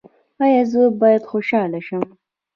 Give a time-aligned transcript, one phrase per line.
[0.43, 2.03] ایا زه باید خوشحاله شم؟